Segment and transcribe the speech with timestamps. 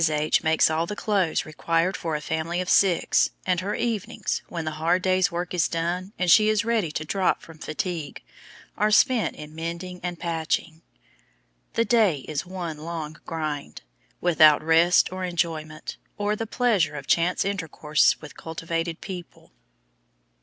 [0.09, 0.41] H.
[0.41, 4.71] makes all the clothes required for a family of six, and her evenings, when the
[4.81, 8.23] hard day's work is done and she is ready to drop from fatigue,
[8.79, 10.81] are spent in mending and patching.
[11.73, 13.83] The day is one long GRIND,
[14.19, 19.51] without rest or enjoyment, or the pleasure of chance intercourse with cultivated people.